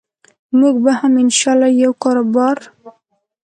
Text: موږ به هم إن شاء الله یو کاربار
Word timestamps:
موږ 0.59 0.75
به 0.83 0.93
هم 0.99 1.13
إن 1.23 1.29
شاء 1.39 1.53
الله 1.53 1.69
یو 1.83 1.91
کاربار 2.03 2.57